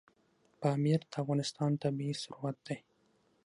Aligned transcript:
پامیر 0.61 0.99
د 1.11 1.13
افغانستان 1.21 1.71
طبعي 1.81 2.11
ثروت 2.23 2.57
دی. 2.67 2.77